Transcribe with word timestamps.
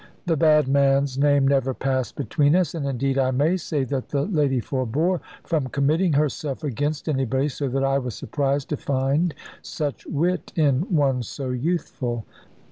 The 0.25 0.35
bad 0.35 0.67
man's 0.67 1.15
name 1.19 1.47
never 1.47 1.75
passed 1.75 2.15
between 2.15 2.55
us; 2.55 2.73
and 2.73 2.87
indeed 2.87 3.19
I 3.19 3.29
may 3.29 3.55
say 3.55 3.83
that 3.83 4.09
the 4.09 4.23
lady 4.23 4.59
forbore 4.59 5.21
from 5.43 5.67
committing 5.67 6.13
herself 6.13 6.63
against 6.63 7.07
anybody, 7.07 7.49
so 7.49 7.67
that 7.67 7.83
I 7.83 7.99
was 7.99 8.15
surprised 8.15 8.69
to 8.69 8.77
find 8.77 9.35
such 9.61 10.07
wit 10.07 10.53
in 10.55 10.87
one 10.89 11.21
so 11.21 11.51
youthful. 11.51 12.25